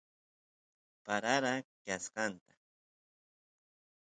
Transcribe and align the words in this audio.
parara 1.05 1.53
kaskanta 1.85 2.53